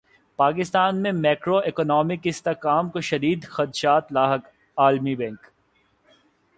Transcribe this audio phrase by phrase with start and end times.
[0.35, 4.47] پاکستان میں macro economic استحکام کو شدید خدشات لاحق
[4.77, 5.39] عالمی بینک